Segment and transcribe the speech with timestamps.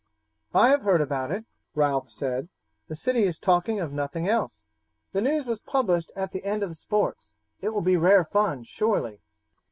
[0.55, 1.45] "I have heard about it,"
[1.75, 2.49] Ralph said.
[2.87, 4.65] "The city is talking of nothing else.
[5.11, 7.35] The news was published at the end of the sports.
[7.61, 9.21] It will be rare fun, surely."